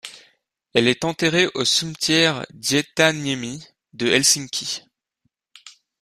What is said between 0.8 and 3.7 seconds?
est enterrée au cimetière d'Hietaniemi